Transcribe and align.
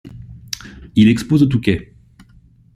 Il 0.95 1.09
expose 1.09 1.43
au 1.43 1.45
Touquet. 1.45 1.93